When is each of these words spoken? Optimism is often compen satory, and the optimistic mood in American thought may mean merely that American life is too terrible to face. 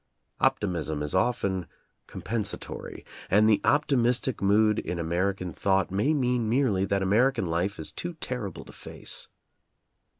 Optimism 0.39 1.03
is 1.03 1.13
often 1.13 1.67
compen 2.07 2.41
satory, 2.43 3.03
and 3.29 3.47
the 3.47 3.61
optimistic 3.63 4.41
mood 4.41 4.79
in 4.79 4.97
American 4.97 5.53
thought 5.53 5.91
may 5.91 6.11
mean 6.11 6.49
merely 6.49 6.85
that 6.85 7.03
American 7.03 7.45
life 7.45 7.77
is 7.79 7.91
too 7.91 8.15
terrible 8.15 8.65
to 8.65 8.71
face. 8.73 9.27